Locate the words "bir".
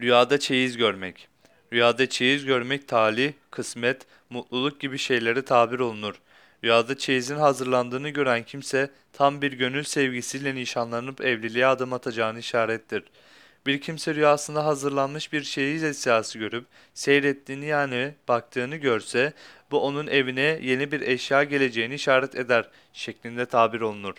9.42-9.52, 13.66-13.80, 15.32-15.42, 20.92-21.00